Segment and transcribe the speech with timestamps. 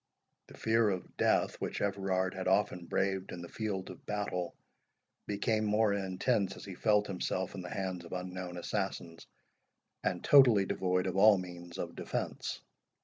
[0.47, 4.55] The fear of death, which Everard had often braved in the field of battle,
[5.27, 9.27] became more intense as he felt himself in the hands of unknown assassins,
[10.03, 12.61] and totally devoid of all means of defence.